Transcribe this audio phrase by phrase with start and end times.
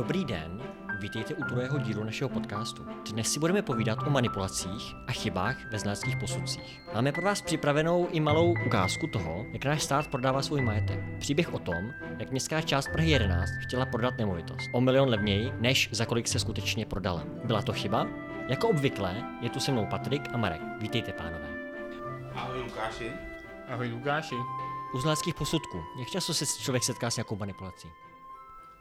[0.00, 0.62] Dobrý den,
[1.00, 2.86] vítejte u druhého dílu našeho podcastu.
[3.12, 6.80] Dnes si budeme povídat o manipulacích a chybách ve znaleckých posudcích.
[6.94, 11.00] Máme pro vás připravenou i malou ukázku toho, jak náš stát prodává svůj majetek.
[11.18, 15.88] Příběh o tom, jak městská část Prahy 11 chtěla prodat nemovitost o milion levněji, než
[15.92, 17.24] za kolik se skutečně prodala.
[17.44, 18.06] Byla to chyba?
[18.48, 20.62] Jako obvykle je tu se mnou Patrik a Marek.
[20.80, 21.48] Vítejte, pánové.
[22.34, 23.12] Ahoj Lukáši.
[23.68, 24.36] Ahoj Lukáši.
[24.94, 27.88] U znaleckých posudků, jak často se člověk setká s nějakou manipulací?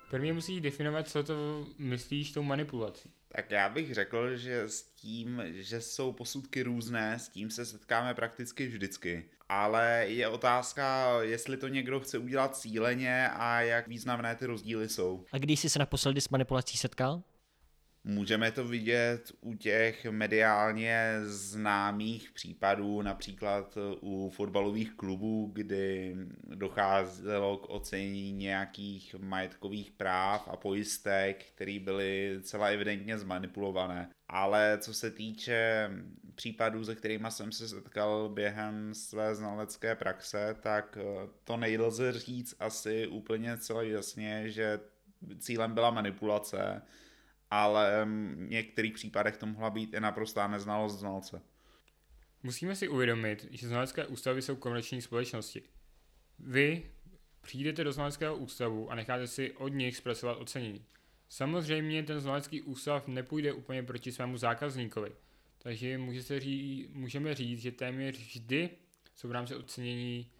[0.09, 3.11] Prvně musíš definovat, co to myslíš tou manipulací.
[3.27, 8.13] Tak já bych řekl, že s tím, že jsou posudky různé, s tím se setkáme
[8.13, 9.29] prakticky vždycky.
[9.49, 15.25] Ale je otázka, jestli to někdo chce udělat cíleně a jak významné ty rozdíly jsou.
[15.31, 17.23] A když jsi se naposledy s manipulací setkal?
[18.03, 26.15] Můžeme to vidět u těch mediálně známých případů, například u fotbalových klubů, kdy
[26.55, 34.09] docházelo k ocenění nějakých majetkových práv a pojistek, které byly celá evidentně zmanipulované.
[34.27, 35.89] Ale co se týče
[36.35, 40.97] případů, se kterými jsem se setkal během své znalecké praxe, tak
[41.43, 44.79] to nejlze říct asi úplně celé jasně, že
[45.39, 46.81] cílem byla manipulace,
[47.51, 51.41] ale v některých případech to mohla být i naprostá neznalost znalce.
[52.43, 55.63] Musíme si uvědomit, že znalecké ústavy jsou komerční společnosti.
[56.39, 56.91] Vy
[57.41, 60.85] přijdete do znaleckého ústavu a necháte si od nich zpracovat ocenění.
[61.29, 65.11] Samozřejmě ten znalecký ústav nepůjde úplně proti svému zákazníkovi,
[65.57, 68.69] takže může se ří, můžeme říct, že téměř vždy
[69.15, 70.31] jsou v rámci ocenění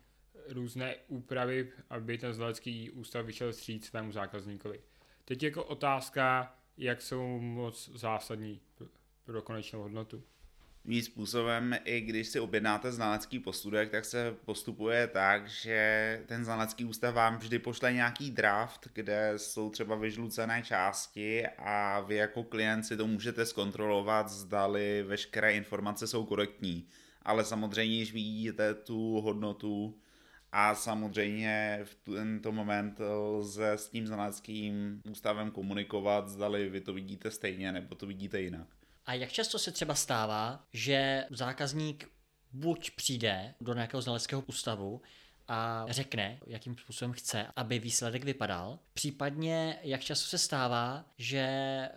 [0.50, 4.80] různé úpravy, aby ten znalecký ústav vyšel stříct svému zákazníkovi.
[5.26, 8.60] Teď jako otázka, jak jsou moc zásadní
[9.26, 10.24] pro konečnou hodnotu.
[10.82, 16.86] Svým způsobem, i když si objednáte znalecký posudek, tak se postupuje tak, že ten znalecký
[16.86, 22.84] ústav vám vždy pošle nějaký draft, kde jsou třeba vyžlucené části a vy jako klient
[22.84, 26.88] si to můžete zkontrolovat, zdali veškeré informace jsou korektní.
[27.22, 30.00] Ale samozřejmě, když vidíte tu hodnotu,
[30.52, 37.32] a samozřejmě v tento moment lze s tím znaleckým ústavem komunikovat, zdali vy to vidíte
[37.32, 38.68] stejně nebo to vidíte jinak.
[39.06, 42.10] A jak často se třeba stává, že zákazník
[42.52, 45.02] buď přijde do nějakého znaleckého ústavu
[45.48, 48.80] a řekne, jakým způsobem chce, aby výsledek vypadal.
[48.94, 51.50] Případně, jak často se stává, že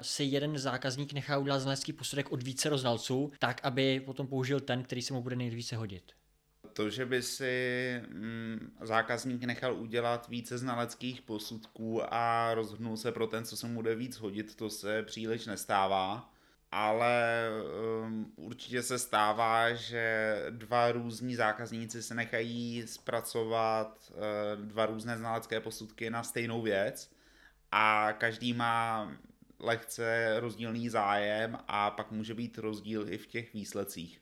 [0.02, 4.82] si jeden zákazník nechá udělat znalecký posudek od více roznalců, tak, aby potom použil ten,
[4.82, 6.12] který se mu bude nejvíce hodit
[6.72, 13.26] to, že by si mm, zákazník nechal udělat více znaleckých posudků a rozhodnul se pro
[13.26, 16.32] ten, co se mu bude víc hodit, to se příliš nestává.
[16.74, 17.48] Ale
[18.04, 25.60] um, určitě se stává, že dva různí zákazníci se nechají zpracovat uh, dva různé znalecké
[25.60, 27.10] posudky na stejnou věc
[27.72, 29.12] a každý má
[29.58, 34.20] lehce rozdílný zájem a pak může být rozdíl i v těch výsledcích.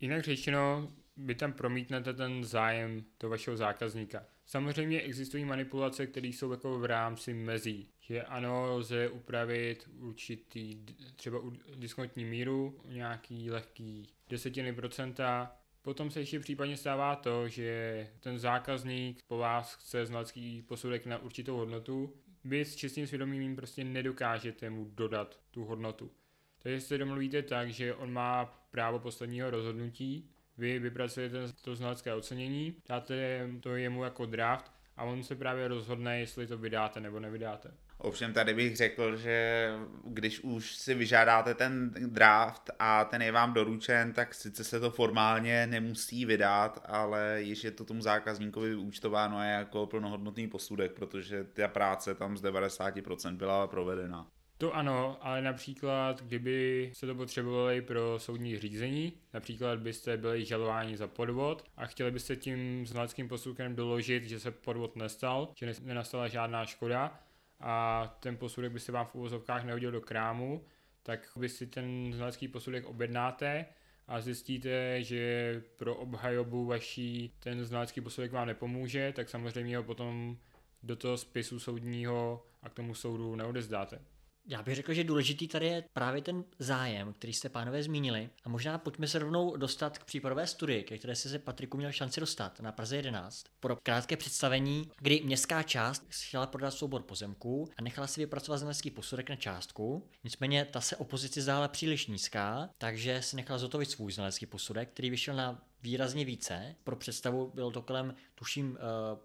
[0.00, 0.92] Jinak řečeno,
[1.24, 4.24] vy tam promítnete ten zájem do vašeho zákazníka.
[4.46, 10.86] Samozřejmě existují manipulace, které jsou jako v rámci mezí, že ano, lze upravit určitý
[11.16, 11.38] třeba
[11.74, 19.22] diskontní míru, nějaký lehký desetiny procenta, Potom se ještě případně stává to, že ten zákazník
[19.26, 22.14] po vás chce znalecký posudek na určitou hodnotu,
[22.44, 26.10] vy s čistým svědomím prostě nedokážete mu dodat tu hodnotu.
[26.58, 32.76] Takže se domluvíte tak, že on má právo posledního rozhodnutí vy vypracujete to znalecké ocenění,
[32.88, 37.70] dáte to jemu jako draft a on se právě rozhodne, jestli to vydáte nebo nevydáte.
[37.98, 39.68] Ovšem tady bych řekl, že
[40.04, 44.90] když už si vyžádáte ten draft a ten je vám doručen, tak sice se to
[44.90, 51.68] formálně nemusí vydat, ale již je to tomu zákazníkovi vyúčtováno jako plnohodnotný posudek, protože ta
[51.68, 54.26] práce tam z 90% byla provedena.
[54.60, 60.96] To ano, ale například, kdyby se to potřebovali pro soudní řízení, například byste byli žalováni
[60.96, 66.28] za podvod a chtěli byste tím znaleckým posudkem doložit, že se podvod nestal, že nenastala
[66.28, 67.20] žádná škoda
[67.60, 70.64] a ten posudek by se vám v úvozovkách nehodil do krámu,
[71.02, 73.66] tak by si ten znalecký posudek objednáte
[74.08, 80.36] a zjistíte, že pro obhajobu vaší ten znalecký posudek vám nepomůže, tak samozřejmě ho potom
[80.82, 84.00] do toho spisu soudního a k tomu soudu neodezdáte.
[84.46, 88.30] Já bych řekl, že důležitý tady je právě ten zájem, který jste pánové zmínili.
[88.44, 92.20] A možná pojďme se rovnou dostat k případové studii, ke které se Patriku měl šanci
[92.20, 93.44] dostat na Praze 11.
[93.60, 98.90] Pro krátké představení, kdy městská část chtěla prodat soubor pozemků a nechala si vypracovat znalecký
[98.90, 100.08] posudek na částku.
[100.24, 105.10] Nicméně ta se opozici zdála příliš nízká, takže si nechala zotovit svůj znalecký posudek, který
[105.10, 106.74] vyšel na výrazně více.
[106.84, 108.76] Pro představu bylo to kolem, tuším, uh,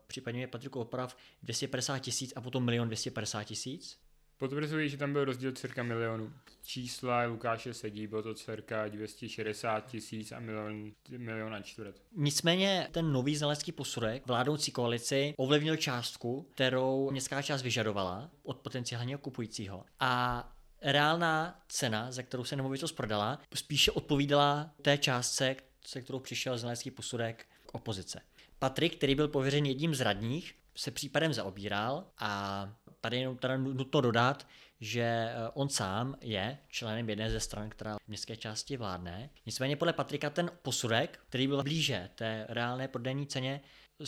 [0.08, 4.05] případně Patriku oprav, 250 tisíc a potom milion 250 tisíc.
[4.38, 6.34] Potvrzuji, že tam byl rozdíl cirka milionu.
[6.64, 12.02] Čísla Lukáše sedí, bylo to cirka 260 tisíc a milion, milion a čtvrt.
[12.16, 19.20] Nicméně ten nový znalecký posudek vládoucí koalici ovlivnil částku, kterou městská část vyžadovala od potenciálního
[19.20, 19.86] kupujícího.
[20.00, 20.44] A
[20.82, 25.56] reálná cena, za kterou se nemovitost prodala, spíše odpovídala té částce,
[25.86, 28.22] se kterou přišel znalecký posudek k opozice.
[28.60, 32.70] Patrik, který byl pověřen jedním z radních, se případem zaobíral a
[33.02, 34.48] tady jenom teda nutno dodat,
[34.80, 39.30] že eh, on sám je členem jedné ze stran, která v městské části vládne.
[39.46, 43.62] Nicméně podle Patrika ten posudek, který byl blíže té reálné prodejní ceně,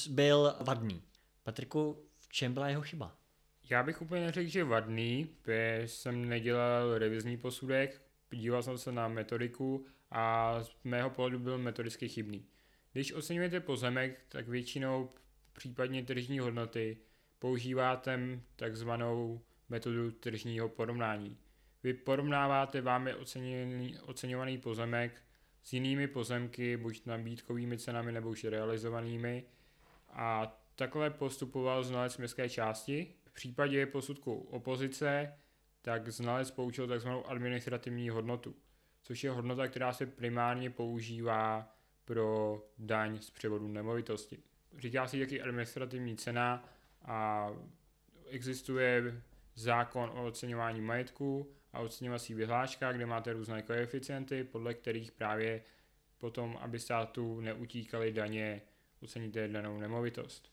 [0.09, 1.03] byl vadný.
[1.43, 3.15] Patriku, v čem byla jeho chyba?
[3.69, 9.07] Já bych úplně neřekl, že vadný, protože jsem nedělal revizní posudek, podíval jsem se na
[9.07, 12.45] metodiku a z mého pohledu byl metodicky chybný.
[12.93, 15.09] Když oceňujete pozemek, tak většinou
[15.57, 16.97] případně tržní hodnoty
[17.39, 21.37] používáte takzvanou metodu tržního porovnání.
[21.83, 25.21] Vy porovnáváte vámi oceněný, oceňovaný pozemek
[25.63, 29.43] s jinými pozemky, buď nabídkovými cenami nebo už realizovanými
[30.09, 33.13] a takhle postupoval znalec městské části.
[33.25, 35.33] V případě posudku opozice
[35.81, 37.09] tak znalec poučil tzv.
[37.25, 38.55] administrativní hodnotu,
[39.03, 41.75] což je hodnota, která se primárně používá
[42.05, 44.37] pro daň z převodu nemovitosti.
[44.77, 46.69] Říká se taky administrativní cena
[47.05, 47.49] a
[48.29, 49.21] existuje
[49.55, 55.63] zákon o oceňování majetku a oceňovací vyhláška, kde máte různé koeficienty, podle kterých právě
[56.17, 58.61] potom, aby státu neutíkaly daně,
[59.01, 60.51] oceníte danou nemovitost.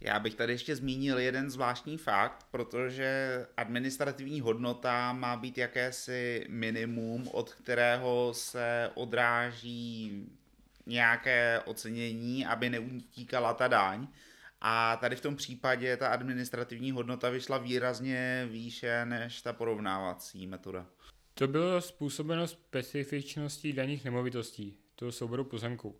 [0.00, 7.28] Já bych tady ještě zmínil jeden zvláštní fakt, protože administrativní hodnota má být jakési minimum,
[7.28, 10.26] od kterého se odráží
[10.86, 14.08] nějaké ocenění, aby neutíkala ta daň.
[14.60, 20.86] A tady v tom případě ta administrativní hodnota vyšla výrazně výše než ta porovnávací metoda.
[21.34, 25.96] To bylo způsobeno specifičností daných nemovitostí, toho souboru pozemku.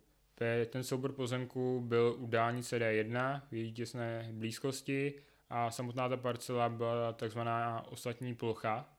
[0.69, 5.13] Ten soubor pozemku byl u dálnice D1 v její těsné blízkosti
[5.49, 8.89] a samotná ta parcela byla takzvaná ostatní plocha,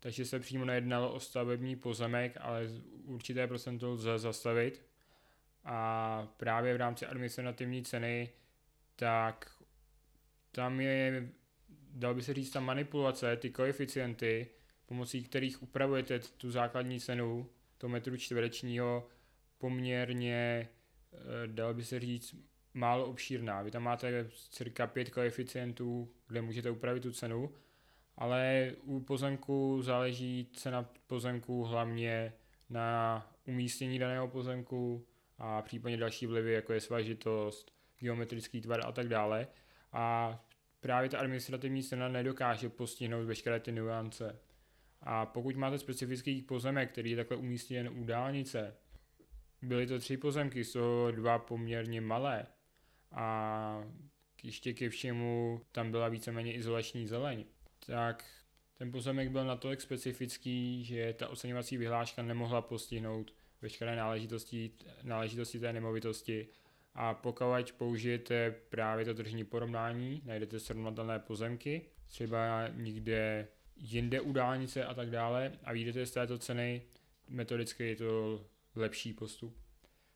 [0.00, 2.68] takže se přímo nejednalo o stavební pozemek, ale
[3.04, 4.82] určité procento lze zastavit.
[5.64, 8.30] A právě v rámci administrativní ceny
[8.96, 9.62] tak
[10.52, 11.28] tam je,
[11.92, 14.48] dal by se říct, ta manipulace, ty koeficienty,
[14.86, 19.08] pomocí kterých upravujete tu základní cenu toho metru čtverečního
[19.58, 20.68] poměrně,
[21.12, 22.34] eh, dal by se říct,
[22.74, 23.62] málo obšírná.
[23.62, 27.54] Vy tam máte cirka pět koeficientů, kde můžete upravit tu cenu,
[28.16, 32.32] ale u pozemku záleží cena pozemku hlavně
[32.70, 35.06] na umístění daného pozemku
[35.44, 39.46] a případně další vlivy, jako je svažitost, geometrický tvar a tak dále.
[39.92, 40.38] A
[40.80, 44.38] právě ta administrativní cena nedokáže postihnout veškeré ty nuance.
[45.00, 48.76] A pokud máte specifický pozemek, který je takhle umístěn u dálnice,
[49.62, 52.46] byly to tři pozemky, jsou dva poměrně malé
[53.12, 53.84] a
[54.42, 57.44] ještě ke všemu tam byla víceméně izolační zeleň,
[57.86, 58.24] tak
[58.78, 64.70] ten pozemek byl natolik specifický, že ta oceňovací vyhláška nemohla postihnout veškeré náležitosti,
[65.02, 66.48] náležitosti té nemovitosti
[66.94, 74.84] a pokud použijete právě to tržní porovnání, najdete srovnatelné pozemky, třeba někde jinde u dálnice
[74.84, 76.82] a tak dále a vyjdete z této ceny,
[77.28, 79.56] metodicky je to lepší postup.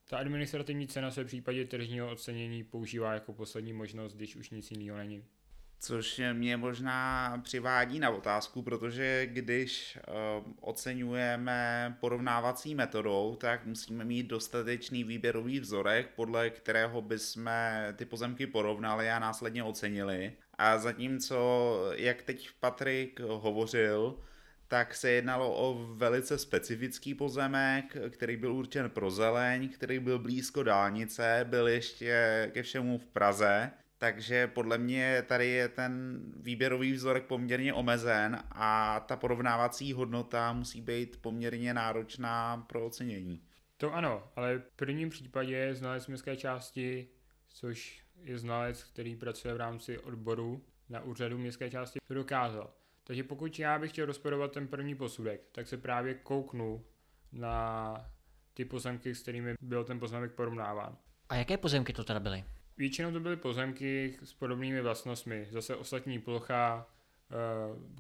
[0.09, 4.71] Ta administrativní cena se v případě tržního ocenění používá jako poslední možnost, když už nic
[4.71, 5.25] jiného není.
[5.79, 14.27] Což mě možná přivádí na otázku, protože když uh, oceňujeme porovnávací metodou, tak musíme mít
[14.27, 17.51] dostatečný výběrový vzorek, podle kterého bychom
[17.97, 20.33] ty pozemky porovnali a následně ocenili.
[20.59, 24.19] A zatímco, jak teď Patrik hovořil,
[24.69, 30.63] tak se jednalo o velice specifický pozemek, který byl určen pro zeleň, který byl blízko
[30.63, 37.25] dálnice, byl ještě ke všemu v Praze, takže podle mě tady je ten výběrový vzorek
[37.25, 43.43] poměrně omezen a ta porovnávací hodnota musí být poměrně náročná pro ocenění.
[43.77, 47.09] To ano, ale v prvním případě znalec městské části,
[47.49, 52.75] což je znalec, který pracuje v rámci odboru na úřadu městské části, to dokázal.
[53.05, 56.85] Takže pokud já bych chtěl rozporovat ten první posudek, tak se právě kouknu
[57.33, 57.95] na
[58.55, 60.97] ty pozemky, s kterými byl ten pozemek porovnáván.
[61.29, 62.45] A jaké pozemky to teda byly?
[62.79, 65.49] Většinou to byly pozemky s podobnými vlastnostmi.
[65.51, 66.87] Zase ostatní plocha,
[67.31, 67.35] eh,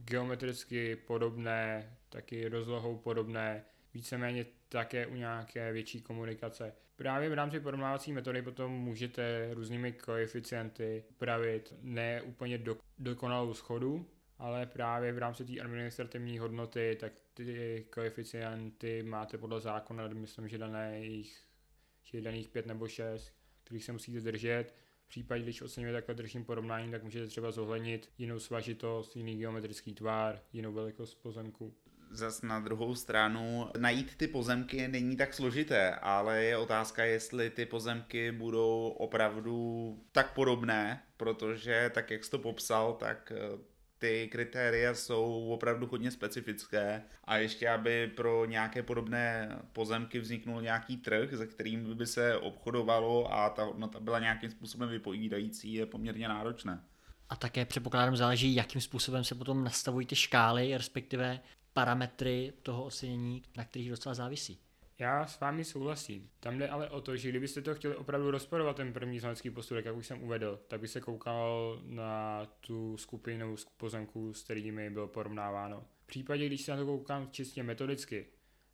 [0.04, 3.64] geometricky podobné, taky rozlohou podobné,
[3.94, 6.72] víceméně také u nějaké větší komunikace.
[6.96, 14.10] Právě v rámci porovnávací metody potom můžete různými koeficienty upravit ne úplně do, dokonalou schodu,
[14.38, 20.58] ale právě v rámci té administrativní hodnoty, tak ty koeficienty máte podle zákona, myslím, že
[20.58, 21.44] dané jich,
[22.02, 23.35] že daných pět nebo šest,
[23.66, 24.74] kterých se musíte držet.
[25.04, 29.94] V případě, když oceňujete takhle držím porovnání, tak můžete třeba zohlednit jinou svažitost, jiný geometrický
[29.94, 31.74] tvar, jinou velikost pozemku
[32.10, 37.66] zas na druhou stranu najít ty pozemky není tak složité, ale je otázka, jestli ty
[37.66, 43.58] pozemky budou opravdu tak podobné, protože tak, jak jsi to popsal, tak eh,
[43.98, 50.96] ty kritéria jsou opravdu hodně specifické a ještě, aby pro nějaké podobné pozemky vzniknul nějaký
[50.96, 56.28] trh, ze kterým by se obchodovalo a ta hodnota byla nějakým způsobem vypovídající, je poměrně
[56.28, 56.80] náročné.
[57.28, 61.40] A také předpokládám záleží, jakým způsobem se potom nastavují ty škály, respektive
[61.72, 64.58] parametry toho ocenění, na kterých docela závisí.
[64.98, 66.30] Já s vámi souhlasím.
[66.40, 69.84] Tam jde ale o to, že kdybyste to chtěli opravdu rozporovat, ten první znalecký posudek,
[69.84, 75.08] jak už jsem uvedl, tak by se koukal na tu skupinu pozemků, s kterými bylo
[75.08, 75.84] porovnáváno.
[76.02, 78.26] V případě, když se na to koukám čistě metodicky,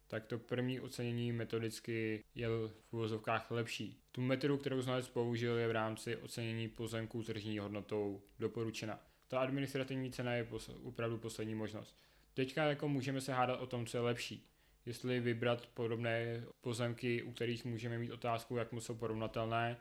[0.08, 4.02] tak to první ocenění metodicky je v uvozovkách lepší.
[4.12, 9.00] Tu metodu, kterou znalec použil, je v rámci ocenění pozemků s tržní hodnotou doporučena.
[9.28, 10.48] Ta administrativní cena je
[10.82, 11.98] opravdu poslední možnost.
[12.34, 14.51] Teďka jako můžeme se hádat o tom, co je lepší.
[14.86, 19.76] Jestli vybrat podobné pozemky, u kterých můžeme mít otázku, jak moc jsou porovnatelné,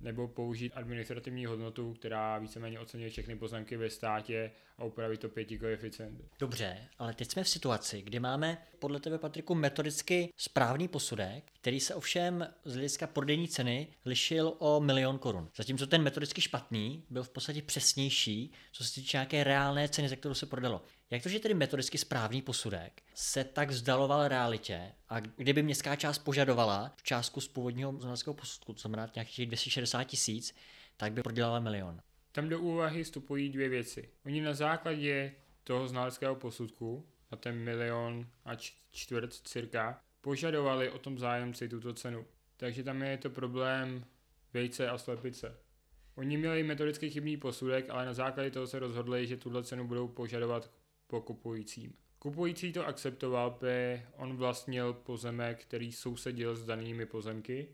[0.00, 5.58] nebo použít administrativní hodnotu, která víceméně oceňuje všechny pozemky ve státě a upravit to pěti
[5.58, 6.20] koeficient.
[6.38, 11.80] Dobře, ale teď jsme v situaci, kdy máme podle tebe, Patriku, metodicky správný posudek, který
[11.80, 15.48] se ovšem z hlediska prodejní ceny lišil o milion korun.
[15.56, 20.16] Zatímco ten metodicky špatný byl v podstatě přesnější, co se týče nějaké reálné ceny, za
[20.16, 20.84] kterou se prodalo.
[21.12, 26.18] Jak to, že tedy metodicky správný posudek se tak vzdaloval realitě a kdyby městská část
[26.18, 30.54] požadovala v částku z původního znaleckého posudku, to znamená nějakých 260 tisíc,
[30.96, 32.00] tak by prodělala milion.
[32.32, 34.08] Tam do úvahy vstupují dvě věci.
[34.26, 35.32] Oni na základě
[35.64, 38.52] toho znaleckého posudku na ten milion a
[38.90, 42.26] čtvrt cirka požadovali o tom zájemci tuto cenu.
[42.56, 44.04] Takže tam je to problém
[44.52, 45.56] vejce a slepice.
[46.14, 50.08] Oni měli metodicky chybný posudek, ale na základě toho se rozhodli, že tuhle cenu budou
[50.08, 50.70] požadovat
[51.12, 51.94] po kupujícím.
[52.18, 57.68] Kupující to akceptoval, protože on vlastnil pozemek, který sousedil s danými pozemky,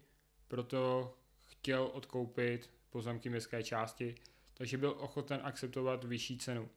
[0.49, 1.14] proto
[1.47, 4.14] chtěl odkoupit pozemky městské části,
[4.54, 6.68] takže byl ochoten akceptovat vyšší cenu.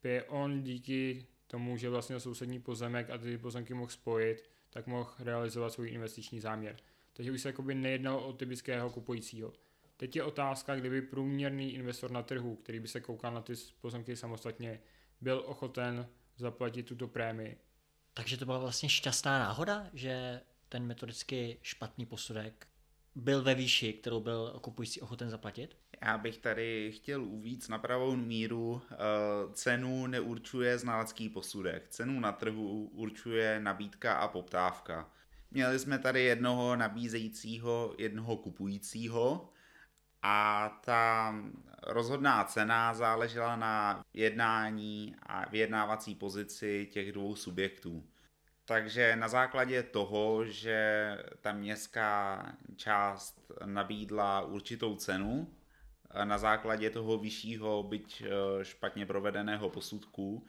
[0.00, 5.10] Protože on díky tomu, že vlastnil sousední pozemek a ty pozemky mohl spojit, tak mohl
[5.18, 6.76] realizovat svůj investiční záměr.
[7.12, 9.52] Takže už se jakoby nejednalo o typického kupujícího.
[9.96, 14.16] Teď je otázka, kdyby průměrný investor na trhu, který by se koukal na ty pozemky
[14.16, 14.80] samostatně,
[15.20, 17.58] byl ochoten zaplatit tuto prémii.
[18.14, 22.66] Takže to byla vlastně šťastná náhoda, že ten metodicky špatný posudek
[23.16, 25.76] byl ve výši, kterou byl kupující ochoten zaplatit?
[26.02, 28.82] Já bych tady chtěl uvíc na pravou míru.
[28.92, 28.96] Eh,
[29.52, 31.88] cenu neurčuje znalecký posudek.
[31.88, 35.10] Cenu na trhu určuje nabídka a poptávka.
[35.50, 39.52] Měli jsme tady jednoho nabízejícího, jednoho kupujícího
[40.28, 41.34] a ta
[41.82, 48.04] rozhodná cena záležela na jednání a vyjednávací pozici těch dvou subjektů.
[48.64, 51.08] Takže na základě toho, že
[51.40, 52.42] ta městská
[52.76, 55.54] část nabídla určitou cenu,
[56.24, 60.46] na základě toho vyššího, byť eh, špatně provedeného posudku,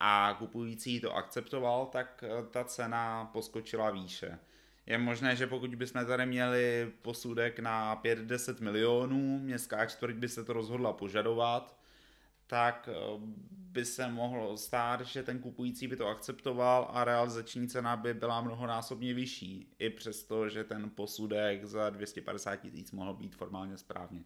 [0.00, 4.38] a kupující to akceptoval, tak eh, ta cena poskočila výše.
[4.88, 10.44] Je možné, že pokud bychom tady měli posudek na 5-10 milionů, městská čtvrť by se
[10.44, 11.78] to rozhodla požadovat,
[12.46, 12.94] tak eh,
[13.50, 18.40] by se mohlo stát, že ten kupující by to akceptoval a realizační cena by byla
[18.40, 24.24] mnohonásobně vyšší, i přesto, že ten posudek za 250 tisíc mohl být formálně správně.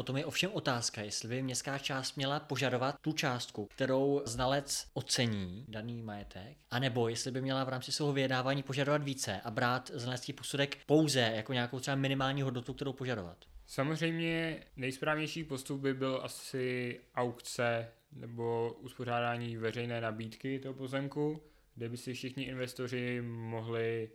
[0.00, 5.64] Potom je ovšem otázka, jestli by městská část měla požadovat tu částku, kterou znalec ocení
[5.68, 10.32] daný majetek, anebo jestli by měla v rámci svého vyjednávání požadovat více a brát znalecký
[10.32, 13.36] posudek pouze jako nějakou třeba minimální hodnotu, kterou požadovat.
[13.66, 21.42] Samozřejmě nejsprávnější postup by byl asi aukce nebo uspořádání veřejné nabídky toho pozemku,
[21.74, 24.10] kde by si všichni investoři mohli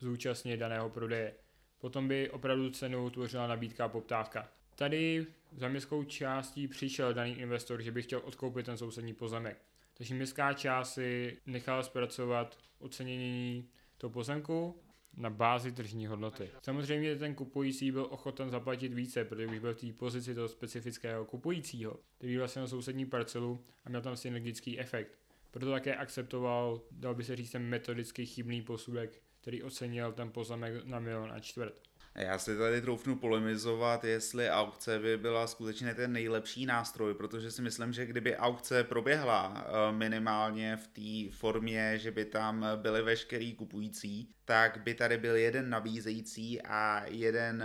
[0.00, 1.34] zúčastnit daného prodeje.
[1.78, 4.48] Potom by opravdu cenu tvořila nabídka a poptávka.
[4.76, 5.26] Tady
[5.56, 9.58] za městskou částí přišel daný investor, že by chtěl odkoupit ten sousední pozemek.
[9.94, 14.82] Takže městská část si nechala zpracovat ocenění toho pozemku
[15.16, 16.50] na bázi tržní hodnoty.
[16.62, 21.24] Samozřejmě ten kupující byl ochoten zaplatit více, protože už byl v té pozici toho specifického
[21.24, 25.18] kupujícího, který vlastně na sousední parcelu a měl tam synergický efekt.
[25.50, 30.84] Proto také akceptoval, dal by se říct, ten metodicky chybný posudek, který ocenil ten pozemek
[30.84, 31.80] na milion a čtvrt.
[32.14, 37.62] Já si tady troufnu polemizovat, jestli aukce by byla skutečně ten nejlepší nástroj, protože si
[37.62, 43.54] myslím, že kdyby aukce proběhla eh, minimálně v té formě, že by tam byly veškerý
[43.54, 47.64] kupující, tak by tady byl jeden nabízející a jeden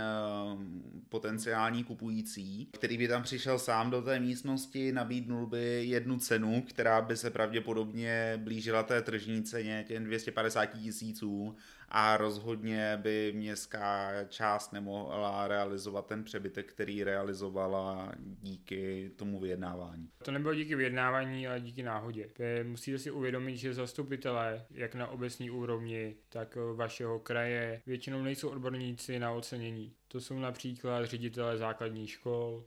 [0.54, 0.62] uh,
[1.08, 7.00] potenciální kupující, který by tam přišel sám do té místnosti, nabídnul by jednu cenu, která
[7.00, 11.56] by se pravděpodobně blížila té tržní ceně, těm 250 tisíců
[11.88, 20.08] a rozhodně by městská část nemohla realizovat ten přebytek, který realizovala díky tomu vyjednávání.
[20.24, 22.30] To nebylo díky vyjednávání, ale díky náhodě.
[22.62, 29.18] Musíte si uvědomit, že zastupitelé, jak na obecní úrovni, tak vašeho kraje, většinou nejsou odborníci
[29.18, 29.94] na ocenění.
[30.08, 32.64] To jsou například ředitelé základních škol,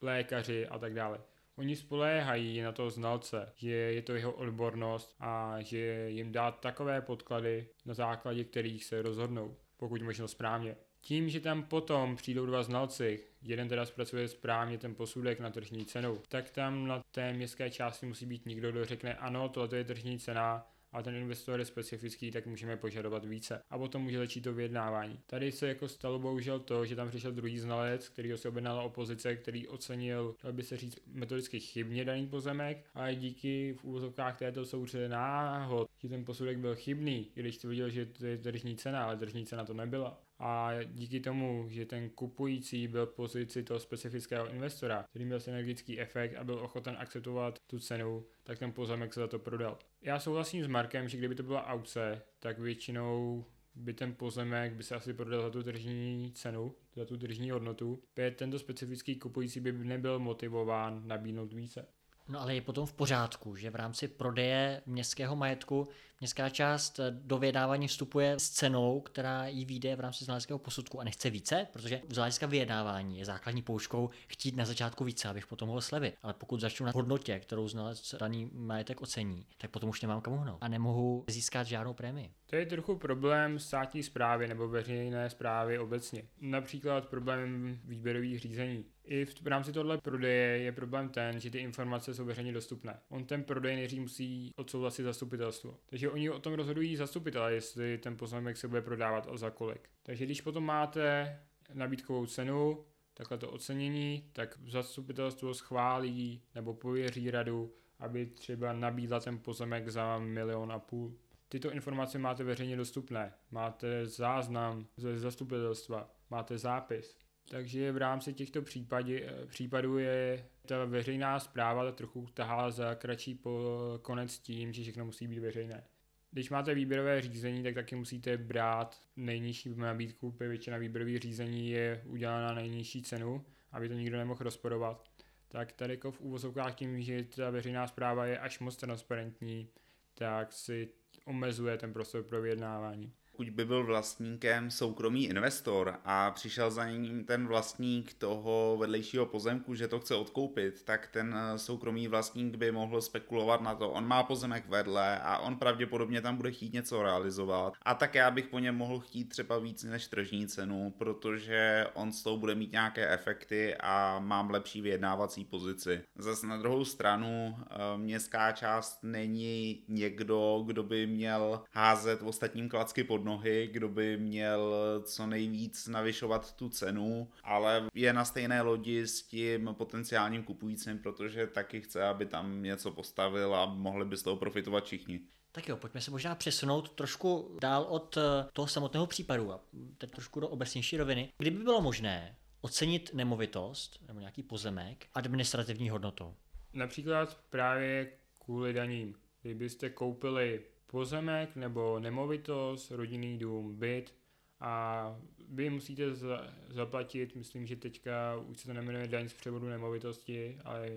[0.00, 1.20] lékaři a tak dále.
[1.56, 7.00] Oni spoléhají na toho znalce, že je to jeho odbornost a že jim dá takové
[7.00, 10.76] podklady, na základě kterých se rozhodnou, pokud možno správně.
[11.00, 15.86] Tím, že tam potom přijdou dva znalci, jeden teda zpracuje správně ten posudek na tržní
[15.86, 19.84] cenu, tak tam na té městské části musí být někdo, kdo řekne ano, tohle je
[19.84, 23.62] tržní cena, a ten investor je specifický, tak můžeme požadovat více.
[23.70, 25.20] A potom může začít to vyjednávání.
[25.26, 29.36] Tady se jako stalo bohužel to, že tam přišel druhý znalec, který se objednal opozice,
[29.36, 34.66] který ocenil, dal by se říct, metodicky chybně daný pozemek, ale díky v úvozovkách této
[34.66, 39.16] souře náhod, že ten posudek byl chybný, když tvrdil, že to je tržní cena, ale
[39.16, 44.50] tržní cena to nebyla a díky tomu, že ten kupující byl v pozici toho specifického
[44.50, 49.20] investora, který měl synergický efekt a byl ochoten akceptovat tu cenu, tak ten pozemek se
[49.20, 49.78] za to prodal.
[50.02, 53.44] Já souhlasím s Markem, že kdyby to byla aukce, tak většinou
[53.74, 58.02] by ten pozemek by se asi prodal za tu tržní cenu, za tu tržní hodnotu.
[58.36, 61.86] Tento specifický kupující by nebyl motivován nabídnout více.
[62.30, 65.88] No ale je potom v pořádku, že v rámci prodeje městského majetku
[66.20, 71.04] městská část do vyjednávání vstupuje s cenou, která jí vyjde v rámci znaleckého posudku a
[71.04, 75.68] nechce více, protože z hlediska vyjednávání je základní pouškou chtít na začátku více, abych potom
[75.68, 76.14] mohl slevit.
[76.22, 80.38] Ale pokud začnu na hodnotě, kterou znalec daný majetek ocení, tak potom už nemám kam
[80.38, 82.30] hnout a nemohu získat žádnou prémii.
[82.46, 86.22] To je trochu problém státní zprávy nebo veřejné zprávy obecně.
[86.40, 88.84] Například problém výběrových řízení.
[89.10, 93.00] I v rámci tohle prodeje je problém ten, že ty informace jsou veřejně dostupné.
[93.08, 95.78] On ten prodej nejdřív musí odsouhlasit zastupitelstvo.
[95.86, 99.88] Takže oni o tom rozhodují zastupitelé, jestli ten pozemek se bude prodávat a za kolik.
[100.02, 101.36] Takže když potom máte
[101.74, 109.38] nabídkovou cenu, takhle to ocenění, tak zastupitelstvo schválí nebo pověří radu, aby třeba nabídla ten
[109.38, 111.14] pozemek za milion a půl.
[111.48, 117.19] Tyto informace máte veřejně dostupné, máte záznam ze zastupitelstva, máte zápis.
[117.50, 123.60] Takže v rámci těchto případě, případů je ta veřejná zpráva trochu tahá za kratší po
[124.02, 125.84] konec tím, že všechno musí být veřejné.
[126.30, 132.02] Když máte výběrové řízení, tak taky musíte brát nejnižší nabídku, protože většina výběrových řízení je
[132.06, 135.10] udělána na nejnižší cenu, aby to nikdo nemohl rozporovat.
[135.48, 139.68] Tak tady jako v úvozovkách tím, že ta veřejná zpráva je až moc transparentní,
[140.14, 140.88] tak si
[141.24, 147.24] omezuje ten prostor pro vyjednávání pokud by byl vlastníkem soukromý investor a přišel za ním
[147.24, 152.72] ten vlastník toho vedlejšího pozemku, že to chce odkoupit, tak ten eh, soukromý vlastník by
[152.72, 157.02] mohl spekulovat na to, on má pozemek vedle a on pravděpodobně tam bude chtít něco
[157.02, 157.72] realizovat.
[157.82, 162.12] A tak já bych po něm mohl chtít třeba víc než tržní cenu, protože on
[162.12, 166.02] s tou bude mít nějaké efekty a mám lepší vyjednávací pozici.
[166.18, 173.04] Zase na druhou stranu eh, městská část není někdo, kdo by měl házet ostatním klacky
[173.04, 173.29] pod nohy,
[173.72, 179.70] kdo by měl co nejvíc navyšovat tu cenu, ale je na stejné lodi s tím
[179.72, 184.84] potenciálním kupujícím, protože taky chce, aby tam něco postavil a mohli by z toho profitovat
[184.84, 185.20] všichni.
[185.52, 188.20] Tak jo, pojďme se možná přesunout trošku dál od eh,
[188.52, 189.60] toho samotného případu a
[189.98, 191.32] teď trošku do obecnější roviny.
[191.38, 196.34] Kdyby bylo možné ocenit nemovitost nebo nějaký pozemek administrativní hodnotou?
[196.72, 199.14] Například právě kvůli daním.
[199.42, 200.60] Kdybyste koupili
[200.90, 204.14] pozemek nebo nemovitost, rodinný dům, byt
[204.60, 205.04] a
[205.48, 210.58] vy musíte za, zaplatit, myslím, že teďka už se to nemenuje daň z převodu nemovitosti,
[210.64, 210.90] ale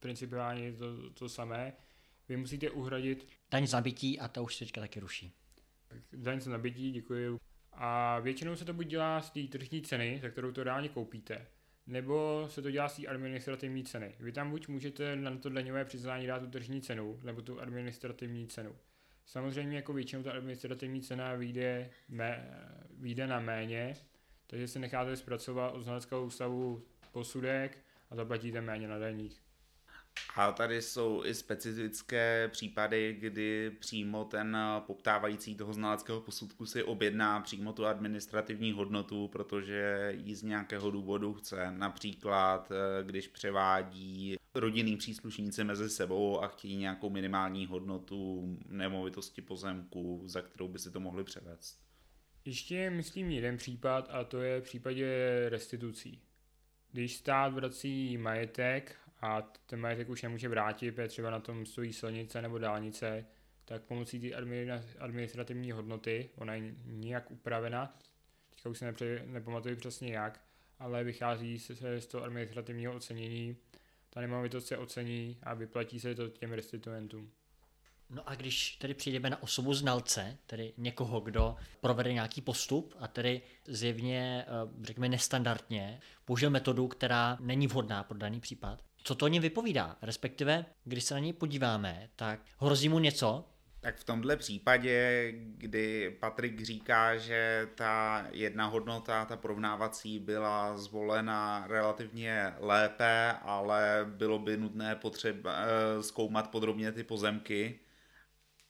[0.00, 1.72] principiálně je to to samé.
[2.28, 3.26] Vy musíte uhradit...
[3.50, 5.32] Daň z nabití a ta už se teďka taky ruší.
[6.12, 7.38] Daň z nabití, děkuji.
[7.72, 11.46] A většinou se to buď dělá z té tržní ceny, za kterou to reálně koupíte,
[11.86, 14.14] nebo se to dělá z té administrativní ceny.
[14.20, 18.46] Vy tam buď můžete na to daňové přiznání dát tu tržní cenu, nebo tu administrativní
[18.46, 18.76] cenu.
[19.28, 22.60] Samozřejmě jako většinou ta administrativní cena vyjde, mé,
[22.90, 23.96] vyjde na méně,
[24.46, 27.78] takže si necháte zpracovat od znaleckého ústavu posudek
[28.10, 29.42] a zaplatíte méně na daních.
[30.36, 37.40] A tady jsou i specifické případy, kdy přímo ten poptávající toho znaleckého posudku si objedná
[37.40, 41.70] přímo tu administrativní hodnotu, protože ji z nějakého důvodu chce.
[41.70, 50.22] Například, eh, když převádí rodinný příslušníci mezi sebou a chtějí nějakou minimální hodnotu nemovitosti pozemku,
[50.24, 51.80] za kterou by si to mohli převést.
[52.44, 55.06] Ještě je, myslím, jeden případ a to je v případě
[55.48, 56.22] restitucí.
[56.92, 61.92] Když stát vrací majetek a ten majetek už nemůže vrátit, protože třeba na tom stojí
[61.92, 63.26] silnice nebo dálnice,
[63.64, 64.34] tak pomocí té
[64.98, 67.98] administrativní hodnoty, ona je nějak upravena,
[68.50, 68.94] teďka už se
[69.26, 70.40] nepamatuji přesně jak,
[70.78, 73.56] ale vychází se z toho administrativního ocenění,
[74.18, 77.30] ta nemovitost se ocení a vyplatí se to těm restituentům.
[78.10, 83.08] No a když tedy přijdeme na osobu znalce, tedy někoho, kdo provede nějaký postup a
[83.08, 89.24] tedy zjevně, eh, řekněme, nestandardně použil metodu, která není vhodná pro daný případ, co to
[89.24, 89.96] o něm vypovídá?
[90.02, 93.44] Respektive, když se na něj podíváme, tak hrozí mu něco,
[93.80, 101.66] tak v tomhle případě, kdy Patrik říká, že ta jedna hodnota, ta porovnávací, byla zvolena
[101.68, 107.80] relativně lépe, ale bylo by nutné potřeba eh, zkoumat podrobně ty pozemky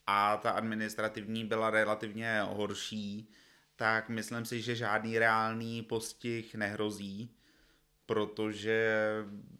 [0.07, 3.31] a ta administrativní byla relativně horší,
[3.77, 7.35] tak myslím si, že žádný reálný postih nehrozí,
[8.07, 8.94] protože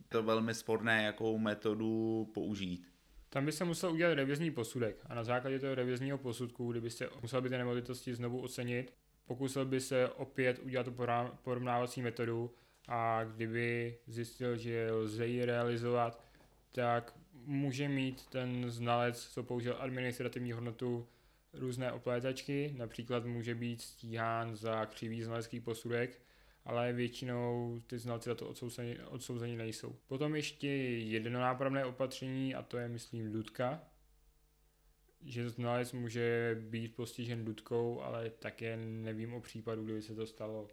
[0.09, 2.98] to velmi sporné, jakou metodu použít.
[3.31, 7.43] Tam by se musel udělat revizní posudek a na základě toho revizního posudku, kdybyste musel
[7.43, 8.95] by ty nemovitosti znovu ocenit,
[9.27, 10.95] pokusil by se opět udělat tu
[11.43, 12.55] porovnávací metodu
[12.89, 16.25] a kdyby zjistil, že lze ji realizovat,
[16.73, 21.09] tak může mít ten znalec, co použil administrativní hodnotu,
[21.53, 26.21] různé oplétačky, například může být stíhán za křivý znalecký posudek,
[26.69, 29.97] ale většinou ty znalci za to odsouzení, odsouzení nejsou.
[30.07, 33.83] Potom ještě jedno nápravné opatření a to je, myslím, dudka,
[35.25, 40.69] že znalec může být postižen dudkou, ale také nevím o případu, kdyby se to stalo.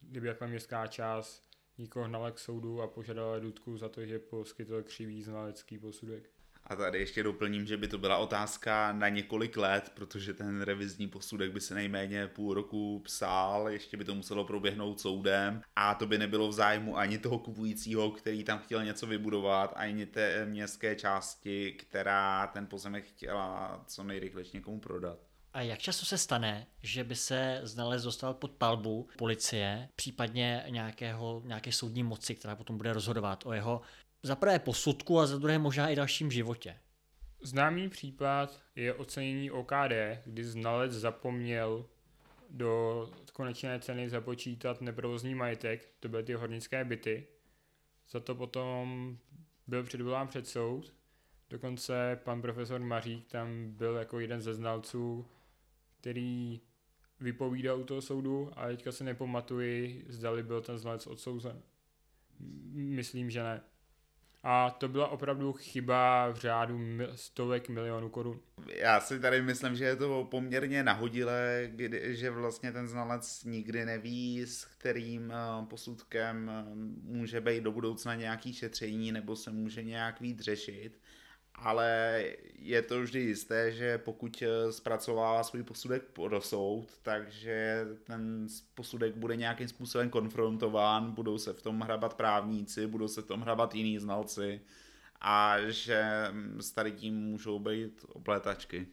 [0.00, 4.82] Kdyby jako městská část nikoho hnala k soudu a požadala dudku za to, že poskytl
[4.82, 6.30] křivý znalecký posudek.
[6.68, 11.08] A tady ještě doplním, že by to byla otázka na několik let, protože ten revizní
[11.08, 16.06] posudek by se nejméně půl roku psal, ještě by to muselo proběhnout soudem a to
[16.06, 20.94] by nebylo v zájmu ani toho kupujícího, který tam chtěl něco vybudovat, ani té městské
[20.96, 25.18] části, která ten pozemek chtěla co nejrychleji někomu prodat.
[25.52, 31.42] A jak často se stane, že by se znalec dostal pod palbu policie, případně nějakého,
[31.44, 33.80] nějaké soudní moci, která potom bude rozhodovat o jeho
[34.22, 36.78] za prvé posudku a za druhé možná i dalším životě.
[37.42, 39.92] Známý případ je ocenění OKD,
[40.24, 41.86] kdy znalec zapomněl
[42.50, 47.26] do konečné ceny započítat neprovozní majetek, to byly ty hornické byty.
[48.10, 49.16] Za to potom
[49.66, 50.94] byl předvolán před soud.
[51.50, 55.26] Dokonce pan profesor Mařík tam byl jako jeden ze znalců,
[56.00, 56.60] který
[57.20, 61.62] vypovídal u toho soudu, ale teďka se nepamatuji, zdali byl ten znalec odsouzen.
[62.72, 63.60] Myslím, že ne.
[64.42, 66.80] A to byla opravdu chyba v řádu
[67.14, 68.40] stovek milionů korun.
[68.74, 73.84] Já si tady myslím, že je to poměrně nahodilé, kdy, že vlastně ten znalec nikdy
[73.84, 76.64] neví, s kterým eh, posudkem eh,
[77.02, 81.00] může být do budoucna nějaký šetření nebo se může nějak víc řešit
[81.62, 82.24] ale
[82.58, 89.16] je to vždy jisté, že pokud eh, zpracovává svůj posudek pro soud, takže ten posudek
[89.16, 93.74] bude nějakým způsobem konfrontován, budou se v tom hrabat právníci, budou se v tom hrabat
[93.74, 94.60] jiní znalci
[95.20, 98.86] a že mm, s tady tím můžou být oplétačky.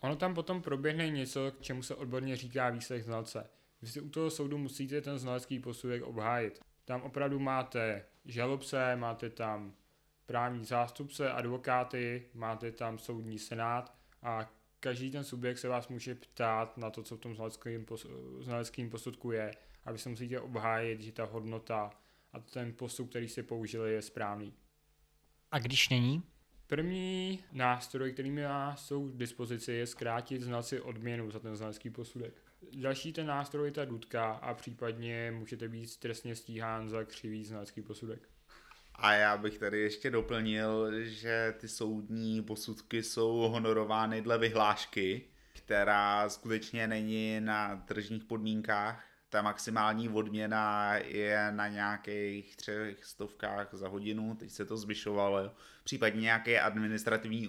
[0.00, 3.50] Ono tam potom proběhne něco, k čemu se odborně říká výslech znalce.
[3.82, 6.60] Vy si u toho soudu musíte ten znalecký posudek obhájit.
[6.84, 9.74] Tam opravdu máte žalobce, máte tam
[10.26, 16.78] právní zástupce, advokáty, máte tam soudní senát a každý ten subjekt se vás může ptát
[16.78, 17.36] na to, co v tom
[18.40, 19.50] znaleckém posudku je
[19.84, 21.90] a vy se musíte obhájit, že ta hodnota
[22.32, 24.54] a ten postup, který si použili, je správný.
[25.50, 26.22] A když není?
[26.66, 32.42] První nástroj, který má jsou k dispozici, je zkrátit znalci odměnu za ten znalecký posudek.
[32.72, 37.82] Další ten nástroj je ta dudka a případně můžete být trestně stíhán za křivý znalecký
[37.82, 38.28] posudek.
[38.98, 46.28] A já bych tady ještě doplnil, že ty soudní posudky jsou honorovány dle vyhlášky, která
[46.28, 49.04] skutečně není na tržních podmínkách.
[49.28, 55.54] Ta maximální odměna je na nějakých třech stovkách za hodinu, teď se to zvyšovalo.
[55.84, 57.48] Případně nějaké administrativní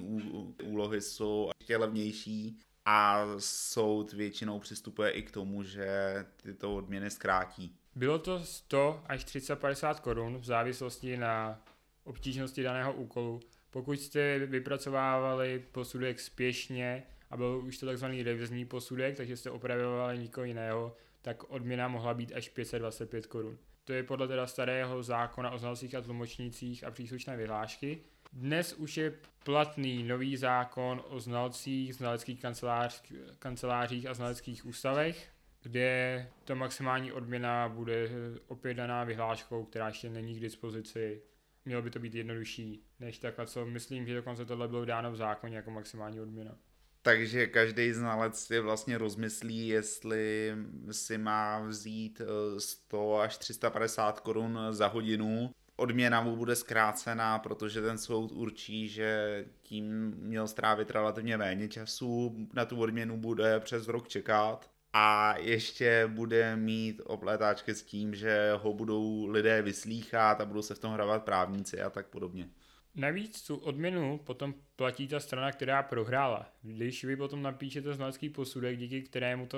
[0.64, 7.76] úlohy jsou ještě levnější a soud většinou přistupuje i k tomu, že tyto odměny zkrátí.
[7.98, 11.62] Bylo to 100 až 350 korun v závislosti na
[12.04, 13.40] obtížnosti daného úkolu.
[13.72, 20.20] Pokud jste vypracovávali posudek spěšně a byl už to takzvaný revizní posudek, takže jste opravovali
[20.20, 23.58] nikoho jiného, tak odměna mohla být až 525 korun.
[23.84, 28.02] To je podle teda starého zákona o znalcích a tlumočnících a příslušné vyhlášky.
[28.34, 33.04] Dnes už je platný nový zákon o znalcích, znaleckých kancelář,
[33.40, 35.37] kancelářích a znaleckých ústavech,
[35.68, 38.10] kde to maximální odměna bude
[38.48, 41.22] opět daná vyhláškou, která ještě není k dispozici.
[41.66, 45.16] Mělo by to být jednodušší než takhle, co myslím, že dokonce tohle bylo dáno v
[45.16, 46.56] zákoně jako maximální odměna.
[47.02, 50.56] Takže každý znalec si vlastně rozmyslí, jestli
[50.92, 52.22] si má vzít
[52.58, 55.52] 100 eh, až 350 korun za hodinu.
[55.76, 62.36] Odměna mu bude zkrácená, protože ten soud určí, že tím měl strávit relativně méně času,
[62.54, 68.52] na tu odměnu bude přes rok čekat a ještě bude mít opletáčky s tím, že
[68.62, 72.50] ho budou lidé vyslýchat a budou se v tom hrávat právníci a tak podobně.
[72.96, 76.50] Navíc tu odměnu potom platí ta strana, která prohrála.
[76.62, 79.58] Když vy potom napíšete znalecký posudek, díky kterému ta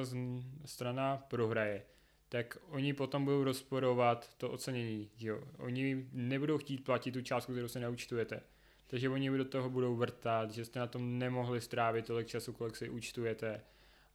[0.65, 1.83] strana prohraje,
[2.29, 5.09] tak oni potom budou rozporovat to ocenění.
[5.19, 5.43] Jo?
[5.57, 8.41] Oni nebudou chtít platit tu částku, kterou se neúčtujete.
[8.87, 12.75] Takže oni do toho budou vrtat, že jste na tom nemohli strávit tolik času, kolik
[12.75, 13.61] si účtujete.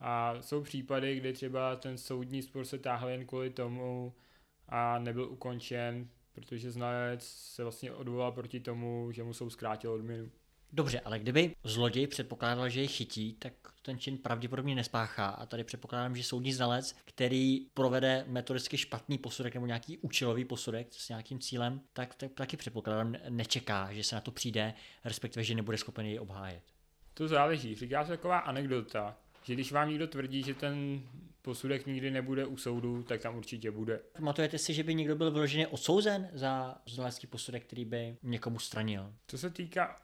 [0.06, 4.14] A jsou případy, kdy třeba ten soudní spor se táhl jen kvůli tomu
[4.68, 10.30] a nebyl ukončen, protože znalec se vlastně odvolal proti tomu, že mu jsou zkrátil odměnu.
[10.72, 15.26] Dobře, ale kdyby zloděj předpokládal, že je chytí, tak ten čin pravděpodobně nespáchá.
[15.26, 20.86] A tady předpokládám, že soudní znalec, který provede metodicky špatný posudek nebo nějaký účelový posudek
[20.90, 25.54] s nějakým cílem, tak, tak taky předpokládám nečeká, že se na to přijde, respektive, že
[25.54, 26.62] nebude schopen jej obhájet.
[27.14, 27.74] To záleží.
[27.74, 31.02] Říká se taková anekdota, že když vám někdo tvrdí, že ten
[31.42, 34.00] posudek nikdy nebude u soudu, tak tam určitě bude.
[34.12, 39.14] Pamatujete si, že by někdo byl vyloženě odsouzen za znalecký posudek, který by někomu stranil?
[39.26, 39.96] Co se týká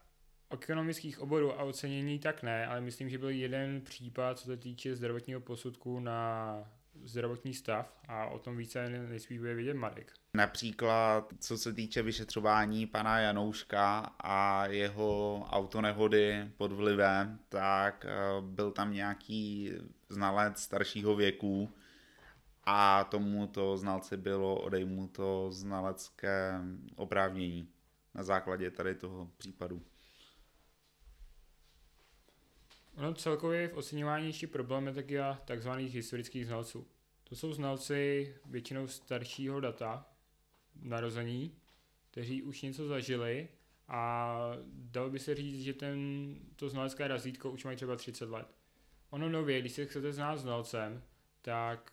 [0.50, 4.96] ekonomických oborů a ocenění, tak ne, ale myslím, že byl jeden případ, co se týče
[4.96, 6.72] zdravotního posudku na
[7.02, 10.19] zdravotní stav a o tom více nejspíš bude vidět Marek.
[10.34, 18.72] Například co se týče vyšetřování pana Janouška a jeho autonehody pod vlivem, tak eh, byl
[18.72, 19.72] tam nějaký
[20.08, 21.74] znalec staršího věku
[22.64, 26.60] a tomuto znalci bylo odejmuto znalecké
[26.96, 27.68] oprávnění
[28.14, 29.82] na základě tady toho případu.
[32.96, 35.70] Ono celkově v oceňování ještě problematika tzv.
[35.70, 36.86] historických znalců.
[37.24, 40.06] To jsou znalci většinou staršího data,
[40.82, 41.56] narození,
[42.10, 43.48] kteří už něco zažili
[43.88, 44.36] a
[44.72, 45.98] dalo by se říct, že ten,
[46.56, 48.54] to znalecké razítko už mají třeba 30 let.
[49.10, 51.02] Ono nově, když se chcete znát znalcem,
[51.42, 51.92] tak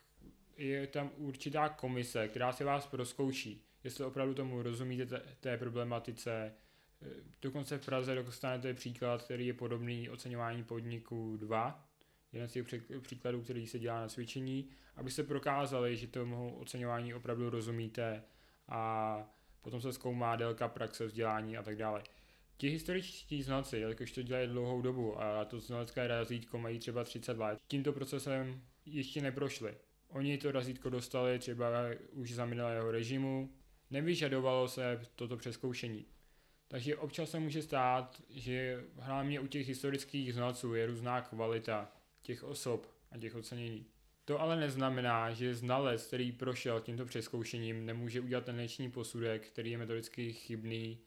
[0.58, 6.54] je tam určitá komise, která se vás proskouší, jestli opravdu tomu rozumíte té, té problematice,
[7.42, 11.90] Dokonce v Praze dostanete příklad, který je podobný oceňování podniku 2,
[12.34, 12.66] jeden z těch
[13.02, 18.24] příkladů, který se dělá na cvičení, aby se prokázali, že tomu oceňování opravdu rozumíte
[18.70, 19.24] a
[19.62, 22.04] potom se zkoumá délka praxe, vzdělání a tak dále.
[22.58, 27.38] Ti historičtí znalci, jelikož to dělají dlouhou dobu a to znalecké razítko mají třeba 30
[27.38, 29.78] let, tímto procesem ještě neprošli.
[30.10, 31.68] Oni to razítko dostali třeba
[32.12, 33.52] už za minulého režimu,
[33.90, 36.06] nevyžadovalo se toto přeskoušení.
[36.68, 42.44] Takže občas se může stát, že hlavně u těch historických znalců je různá kvalita těch
[42.44, 43.86] osob a těch ocenění.
[44.28, 49.72] To ale neznamená, že znalec, který prošel tímto přeskoušením, nemůže udělat ten dnešní posudek, který
[49.72, 51.00] je metodicky chybný,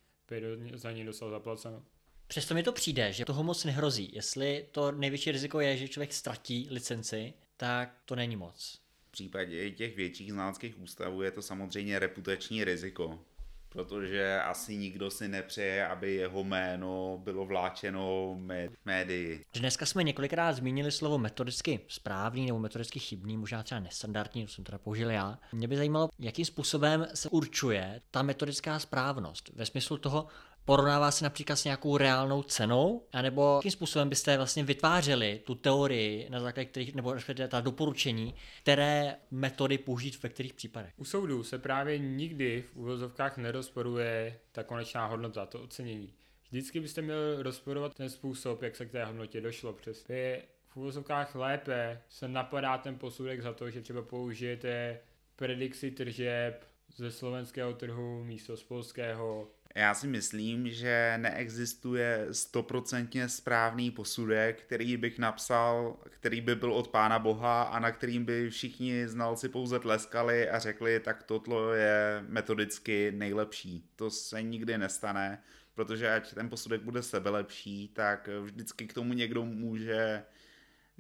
[0.75, 1.83] za něj dostal zaplaceno.
[2.27, 4.11] Přesto mi to přijde, že toho moc nehrozí.
[4.13, 8.81] Jestli to největší riziko je, že člověk ztratí licenci, tak to není moc.
[9.09, 13.25] V případě těch větších znaleckých ústavů je to samozřejmě reputační riziko,
[13.71, 18.37] protože asi nikdo si nepřeje, aby jeho jméno bylo vláčeno
[18.85, 19.45] médii.
[19.55, 24.65] Dneska jsme několikrát zmínili slovo metodicky správný nebo metodicky chybný, možná třeba nestandardní, to jsem
[24.65, 25.39] teda použil já.
[25.53, 30.27] Mě by zajímalo, jakým způsobem se určuje ta metodická správnost ve smyslu toho,
[30.71, 36.31] porovnává se například s nějakou reálnou cenou, anebo jakým způsobem byste vlastně vytvářeli tu teorii,
[36.31, 37.15] na základě kterých, nebo
[37.49, 40.93] ta doporučení, které metody použít ve kterých případech.
[40.97, 46.15] U soudu se právě nikdy v úvozovkách nerozporuje ta konečná hodnota, to ocenění.
[46.51, 49.73] Vždycky byste měli rozporovat ten způsob, jak se k té hodnotě došlo.
[49.73, 55.01] Přes je v úvozovkách lépe se napadá ten posudek za to, že třeba použijete
[55.37, 56.65] predikci tržeb
[56.97, 64.97] ze slovenského trhu místo z polského Já si myslím, že neexistuje stoprocentně správný posudek, který
[64.97, 69.79] bych napsal, který by byl od Pána Boha a na kterým by všichni znalci pouze
[69.79, 73.91] tleskali a řekli, tak toto je metodicky nejlepší.
[73.97, 75.43] To se nikdy nestane,
[75.75, 80.23] protože ať ten posudek bude sebelepší, tak vždycky k tomu někdo může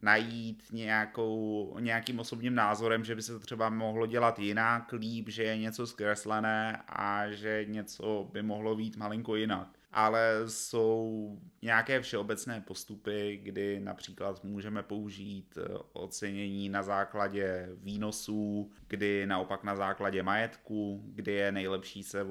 [0.02, 5.42] najít nějakou, nějakým osobním názorem, že by se to třeba mohlo dělat jinak, líp, že
[5.42, 12.61] je něco zkreslené a že něco by mohlo být malinko jinak ale jsou nějaké všeobecné
[12.61, 21.03] postupy, kdy například můžeme použít eh, ocenění na základě výnosů, kdy naopak na základě majetku,
[21.05, 22.22] kdy je nejlepší se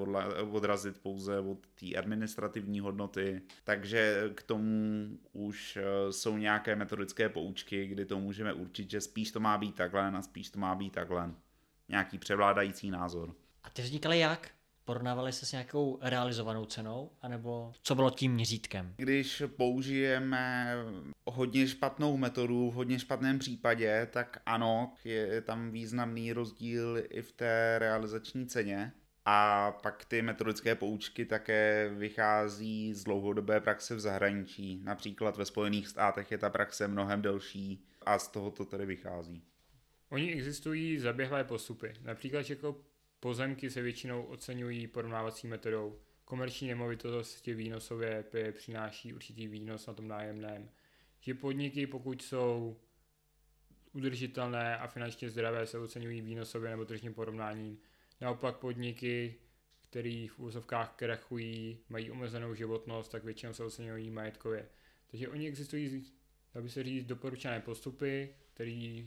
[0.52, 3.42] odrazit pouze od té administrativní hodnoty.
[3.64, 9.32] Takže k tomu už eh, jsou nějaké metodické poučky, kdy to můžeme určit, že spíš
[9.32, 11.32] to má být takhle a spíš to má být takhle.
[11.90, 13.36] Nějaký převládající názor.
[13.64, 14.59] A ty vznikaly jak?
[14.90, 18.94] Porovnávali se s nějakou realizovanou cenou, anebo co bylo tím měřítkem?
[18.98, 20.76] Když použijeme
[21.26, 27.32] hodně špatnou metodu v hodně špatném případě, tak ano, je tam významný rozdíl i v
[27.32, 28.92] té realizační ceně.
[29.26, 34.82] A pak ty metodické poučky také vychází z dlouhodobé praxe v zahraničí.
[34.84, 39.44] Například ve Spojených státech je ta praxe mnohem delší a z toho to tedy vychází.
[40.10, 41.94] Oni existují zaběhlé postupy.
[42.02, 42.89] Například jako
[43.20, 46.00] Pozemky se většinou oceňují porovnávací metodou.
[46.26, 50.70] Komerční nemovitosti výnosově přináší určitý výnos na tom nájemném.
[51.20, 52.80] Že podniky, pokud jsou
[53.94, 57.80] udržitelné a finančně zdravé, se oceňují výnosově nebo tržním porovnáním.
[58.22, 59.36] Naopak podniky,
[59.82, 64.70] které v úzovkách krachují, mají omezenou životnost, tak většinou se oceňují majetkově.
[65.08, 66.06] Takže oni existují,
[66.54, 69.04] aby se říct, doporučené postupy, které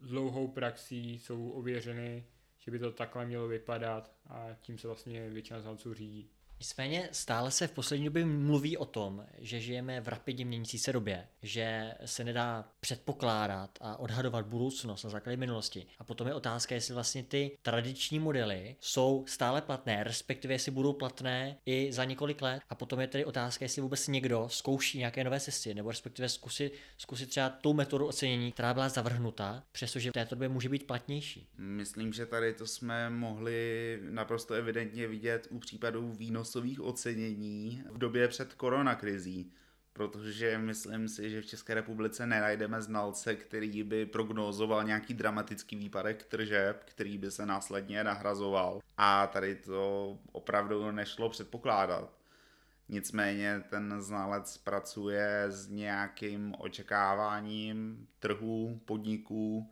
[0.00, 2.24] dlouhou praxí jsou ověřeny
[2.64, 6.30] že by to takhle mělo vypadat a tím se vlastně většina znalců řídí.
[6.62, 10.92] Nicméně stále se v poslední době mluví o tom, že žijeme v rapidně měnící se
[10.92, 15.86] době, že se nedá předpokládat a odhadovat budoucnost na základě minulosti.
[15.98, 20.92] A potom je otázka, jestli vlastně ty tradiční modely jsou stále platné, respektive jestli budou
[20.92, 22.62] platné i za několik let.
[22.70, 26.72] A potom je tedy otázka, jestli vůbec někdo zkouší nějaké nové cesty, nebo respektive zkusit,
[26.98, 31.48] zkusit třeba tu metodu ocenění, která byla zavrhnuta, přestože v této době může být platnější.
[31.58, 37.98] Myslím, že tady to jsme mohli naprosto evidentně vidět u případů výnosu časových ocenění v
[37.98, 39.52] době před koronakrizí,
[39.92, 46.24] protože myslím si, že v České republice nenajdeme znalce, který by prognózoval nějaký dramatický výpadek
[46.24, 48.80] tržeb, který by se následně nahrazoval.
[48.96, 52.18] A tady to opravdu nešlo předpokládat.
[52.88, 59.70] Nicméně ten znalec pracuje s nějakým očekáváním trhů, podniků,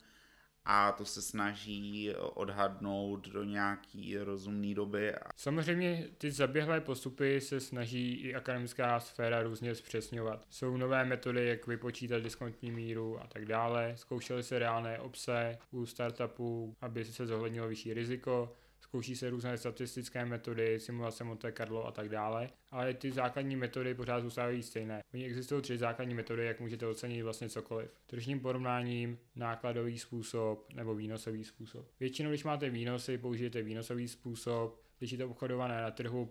[0.64, 5.14] a to se snaží odhadnout do nějaký rozumné doby.
[5.37, 10.46] Samozřejmě ty zaběhlé postupy se snaží i akademická sféra různě zpřesňovat.
[10.51, 13.92] Jsou nové metody, jak vypočítat diskontní míru a tak dále.
[13.96, 18.53] Zkoušely se reálné obse u startupů, aby se zohlednilo vyšší riziko
[18.90, 23.94] zkouší se různé statistické metody, simulace Monte Carlo a tak dále, ale ty základní metody
[23.94, 25.03] pořád zůstávají stejné.
[25.14, 27.90] Oni existují tři základní metody, jak můžete ocenit vlastně cokoliv.
[28.07, 31.87] Tržním porovnáním, nákladový způsob nebo výnosový způsob.
[32.00, 36.31] Většinou, když máte výnosy, použijete výnosový způsob, když je to obchodované na trhu,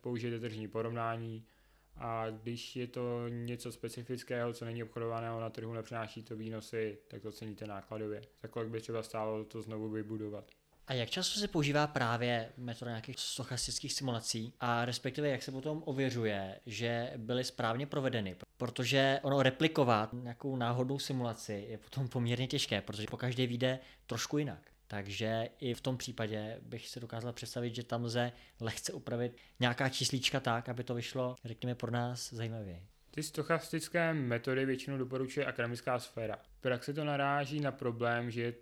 [0.00, 1.46] použijete tržní porovnání,
[1.96, 7.22] a když je to něco specifického, co není obchodovaného na trhu, nepřináší to výnosy, tak
[7.22, 8.22] to ceníte nákladově.
[8.42, 10.50] Za kolik by třeba stálo to znovu vybudovat.
[10.86, 15.82] A jak často se používá právě metoda nějakých stochastických simulací a respektive jak se potom
[15.86, 18.36] ověřuje, že byly správně provedeny?
[18.56, 24.38] Protože ono replikovat nějakou náhodnou simulaci je potom poměrně těžké, protože po každé vyjde trošku
[24.38, 24.70] jinak.
[24.86, 29.88] Takže i v tom případě bych si dokázal představit, že tam lze lehce upravit nějaká
[29.88, 32.82] číslička tak, aby to vyšlo, řekněme, pro nás zajímavě.
[33.10, 36.38] Ty stochastické metody většinou doporučuje akademická sféra.
[36.58, 38.54] V praxi to naráží na problém, že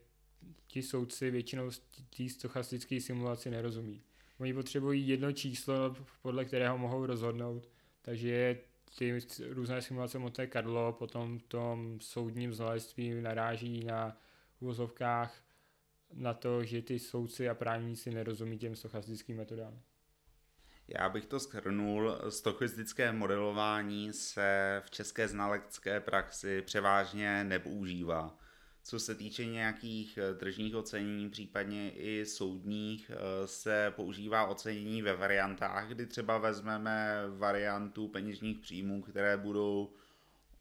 [0.67, 1.71] ti soudci většinou
[2.17, 4.03] té stochastické simulaci nerozumí.
[4.39, 7.69] Oni potřebují jedno číslo, podle kterého mohou rozhodnout,
[8.03, 8.59] takže
[8.99, 14.17] ty různé simulace Monte Carlo potom v tom soudním znalectví naráží na
[14.61, 15.43] uvozovkách
[16.15, 19.81] na to, že ty soudci a právníci nerozumí těm stochastickým metodám.
[20.89, 22.19] Já bych to schrnul.
[22.29, 28.39] Stochastické modelování se v české znalecké praxi převážně nepoužívá.
[28.85, 35.17] Co se týče nějakých eh, tržních ocenění, případně i soudních, eh, se používá ocenění ve
[35.17, 39.93] variantách, kdy třeba vezmeme variantu peněžních příjmů, které budou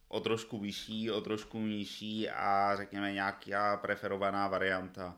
[0.07, 5.17] o trošku vyšší, o trošku nižší a řekněme nějaká preferovaná varianta.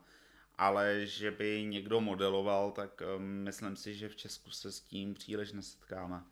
[0.57, 5.13] ale že by někdo modeloval, tak eh, myslím si, že v Česku se s tím
[5.13, 6.23] příliš nesetkáme.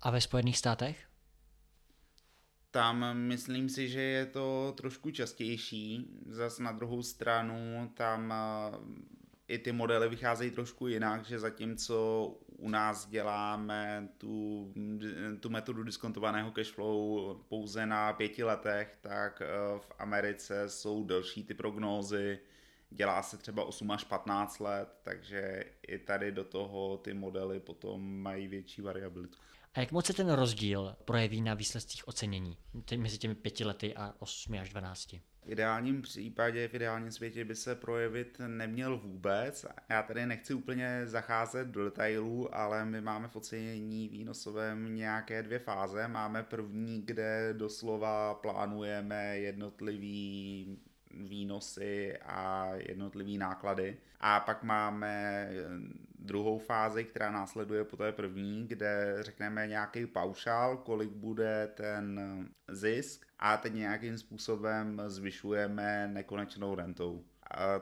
[0.00, 1.07] A ve Spojených státech?
[2.70, 6.06] Tam myslím si, že je to trošku častější.
[6.26, 8.34] Zas na druhou stranu tam
[9.48, 12.26] i ty modely vycházejí trošku jinak, že zatímco
[12.58, 14.72] u nás děláme tu,
[15.40, 19.46] tu metodu diskontovaného cashflow pouze na pěti letech, tak eh,
[19.78, 22.38] v Americe jsou delší ty prognózy,
[22.90, 28.22] dělá se třeba 8 až 15 let, takže i tady do toho ty modely potom
[28.22, 29.38] mají větší variabilitu.
[29.78, 32.58] A jak moc se ten rozdíl projeví na výsledcích ocenění
[32.96, 35.12] mezi těmi pěti lety a 8 až 12?
[35.12, 39.66] V ideálním případě, v ideálním světě by se projevit neměl vůbec.
[39.88, 45.58] Já tady nechci úplně zacházet do detailů, ale my máme v ocenění výnosovém nějaké dvě
[45.58, 46.08] fáze.
[46.08, 50.78] Máme první, kde doslova plánujeme jednotlivý
[51.10, 53.96] výnosy a jednotlivý náklady.
[54.20, 55.48] A pak máme
[56.18, 62.20] druhou fázi, která následuje po té první, kde řekneme nějaký paušál, kolik bude ten
[62.68, 67.24] zisk a teď nějakým způsobem zvyšujeme nekonečnou rentou.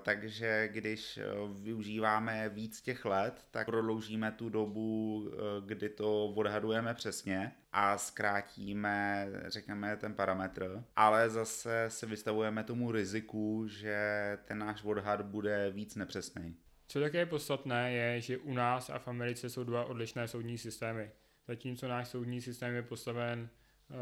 [0.02, 1.18] Takže když
[1.62, 5.30] využíváme víc těch let, tak prodloužíme tu dobu,
[5.66, 13.68] kdy to odhadujeme přesně a zkrátíme, řekněme, ten parametr, ale zase se vystavujeme tomu riziku,
[13.68, 13.98] že
[14.44, 16.56] ten náš odhad bude víc nepřesný.
[16.88, 20.58] Co také je podstatné, je, že u nás a v Americe jsou dva odlišné soudní
[20.58, 21.10] systémy.
[21.48, 23.48] Zatímco náš soudní systém je postaven
[23.90, 23.94] eh,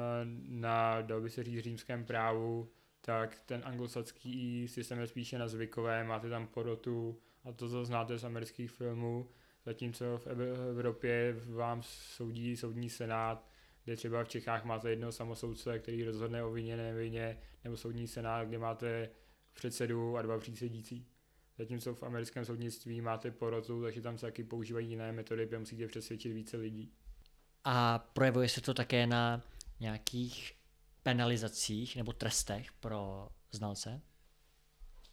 [0.48, 2.70] na, dal by se říct, římském právu,
[3.00, 8.18] tak ten anglosaský systém je spíše na zvykové, máte tam porotu a to, co znáte
[8.18, 9.28] z amerických filmů,
[9.64, 10.26] zatímco v
[10.70, 13.48] Evropě vám soudí soudní senát,
[13.84, 18.48] kde třeba v Čechách máte jednoho samosoudce, který rozhodne o vině, nevině, nebo soudní senát,
[18.48, 19.10] kde máte
[19.52, 21.06] předsedu a dva přísedící.
[21.58, 25.86] Zatímco v americkém soudnictví máte porotu, takže tam se taky používají jiné metody, kde musíte
[25.86, 26.92] přesvědčit více lidí.
[27.64, 29.42] A projevuje se to také na
[29.80, 30.52] nějakých
[31.02, 34.00] penalizacích nebo trestech pro znalce?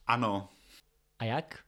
[0.07, 0.49] Ano.
[1.19, 1.59] A jak?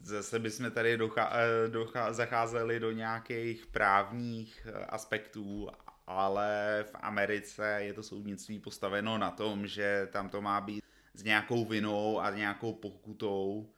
[0.00, 5.68] Zase bychom tady docha- eh, docha- zacházeli do nějakých právních eh, aspektů,
[6.06, 11.22] ale v Americe je to soudnictví postaveno na tom, že tam to má být s
[11.22, 13.72] nějakou vinou a nějakou pokutou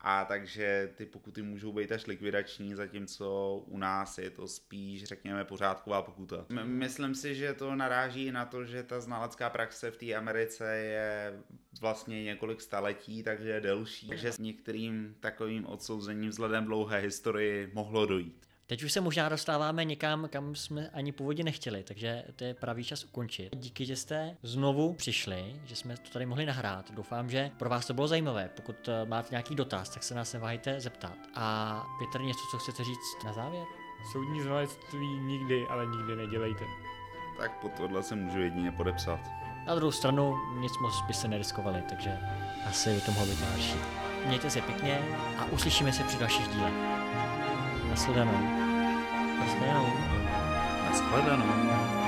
[0.00, 5.44] a takže ty pokuty můžou být až likvidační, zatímco u nás je to spíš, řekněme,
[5.44, 6.46] pořádková pokuta.
[6.64, 11.40] Myslím si, že to naráží na to, že ta znalecká praxe v té Americe je
[11.80, 18.06] vlastně několik staletí, takže je delší, takže s některým takovým odsouzením vzhledem dlouhé historii mohlo
[18.06, 18.49] dojít.
[18.70, 22.84] Teď už se možná dostáváme někam, kam jsme ani původně nechtěli, takže to je pravý
[22.84, 23.56] čas ukončit.
[23.56, 26.90] Díky, že jste znovu přišli, že jsme to tady mohli nahrát.
[26.92, 28.50] Doufám, že pro vás to bylo zajímavé.
[28.56, 31.16] Pokud eh, máte nějaký dotaz, tak se nás neváhejte zeptat.
[31.34, 33.64] A Petr, něco, co chcete říct na závěr?
[34.12, 36.64] Soudní znalectví nikdy, ale nikdy nedělejte.
[37.38, 39.20] Tak po tohle se můžu jedině podepsat.
[39.66, 42.18] Na druhou stranu nic moc by se neriskovali, takže
[42.66, 43.78] asi by to mohlo být další.
[44.26, 44.98] Mějte se pěkně
[45.38, 46.99] a uslyšíme se při dalších dílech.
[47.90, 48.28] Nasıl dönem.
[50.90, 51.99] Nasıl dönem.